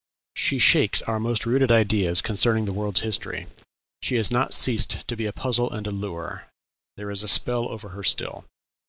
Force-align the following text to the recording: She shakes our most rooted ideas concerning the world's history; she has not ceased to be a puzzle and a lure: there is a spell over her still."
She 0.35 0.57
shakes 0.57 1.03
our 1.03 1.19
most 1.19 1.45
rooted 1.45 1.71
ideas 1.71 2.23
concerning 2.23 2.65
the 2.65 2.73
world's 2.73 3.01
history; 3.01 3.45
she 4.01 4.15
has 4.15 4.31
not 4.31 4.51
ceased 4.51 5.07
to 5.07 5.15
be 5.15 5.27
a 5.27 5.31
puzzle 5.31 5.71
and 5.71 5.85
a 5.85 5.91
lure: 5.91 6.47
there 6.97 7.11
is 7.11 7.21
a 7.21 7.27
spell 7.27 7.69
over 7.69 7.89
her 7.89 8.01
still." 8.01 8.45